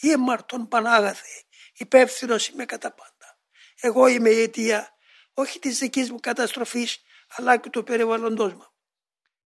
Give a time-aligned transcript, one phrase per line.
[0.00, 0.14] ή
[0.68, 1.44] Πανάγαθε,
[1.76, 3.38] υπεύθυνος είμαι κατά πάντα.
[3.80, 4.94] Εγώ είμαι η αιτία
[5.34, 8.69] όχι της δικής μου καταστροφής αλλά και του περιβαλλοντός μου.